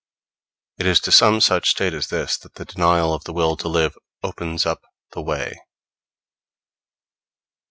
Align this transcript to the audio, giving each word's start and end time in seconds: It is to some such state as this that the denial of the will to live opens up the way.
It 0.79 0.87
is 0.87 0.99
to 1.01 1.11
some 1.11 1.41
such 1.41 1.69
state 1.69 1.93
as 1.93 2.07
this 2.07 2.35
that 2.39 2.55
the 2.55 2.65
denial 2.65 3.13
of 3.13 3.23
the 3.25 3.33
will 3.33 3.55
to 3.57 3.67
live 3.67 3.95
opens 4.23 4.65
up 4.65 4.81
the 5.11 5.21
way. 5.21 5.61